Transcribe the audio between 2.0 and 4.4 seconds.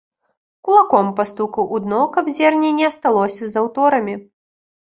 каб зерне не асталося за ўторамі.